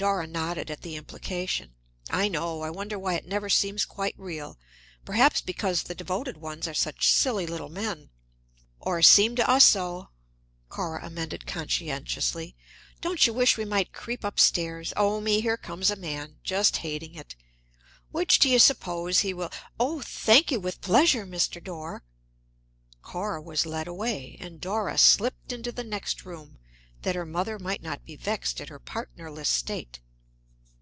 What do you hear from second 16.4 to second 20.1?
just hating it! Which do you suppose he will Oh,